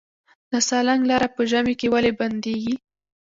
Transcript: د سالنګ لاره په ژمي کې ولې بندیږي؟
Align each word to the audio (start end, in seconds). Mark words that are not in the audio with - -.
د 0.51 0.53
سالنګ 0.67 1.01
لاره 1.09 1.27
په 1.35 1.41
ژمي 1.51 1.73
کې 1.79 1.87
ولې 1.93 2.11
بندیږي؟ 2.19 2.75